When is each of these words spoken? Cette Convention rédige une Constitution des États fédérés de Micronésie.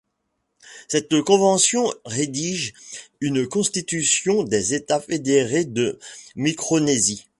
Cette 0.87 1.21
Convention 1.21 1.93
rédige 2.05 2.73
une 3.19 3.45
Constitution 3.47 4.41
des 4.41 4.73
États 4.73 4.99
fédérés 4.99 5.65
de 5.65 5.99
Micronésie. 6.35 7.27